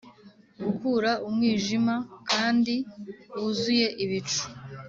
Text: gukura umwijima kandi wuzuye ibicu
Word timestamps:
gukura 0.63 1.11
umwijima 1.27 1.95
kandi 2.31 2.73
wuzuye 3.31 3.87
ibicu 4.03 4.43